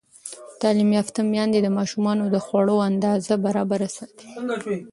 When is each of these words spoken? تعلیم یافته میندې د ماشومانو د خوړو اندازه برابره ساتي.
تعلیم 0.61 0.89
یافته 0.97 1.19
میندې 1.31 1.59
د 1.61 1.67
ماشومانو 1.77 2.23
د 2.29 2.35
خوړو 2.45 2.75
اندازه 2.89 3.33
برابره 3.45 3.87
ساتي. 3.97 4.27